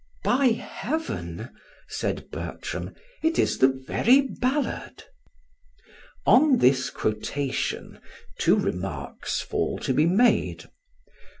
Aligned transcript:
"'By 0.23 0.47
heaven!' 0.47 1.51
said 1.87 2.31
Bertram, 2.31 2.95
'it 3.21 3.37
is 3.37 3.59
the 3.59 3.67
very 3.67 4.21
ballad.'" 4.21 5.03
On 6.25 6.57
this 6.57 6.89
quotation 6.89 7.99
two 8.39 8.55
remarks 8.57 9.41
fall 9.41 9.77
to 9.83 9.93
be 9.93 10.07
made. 10.07 10.63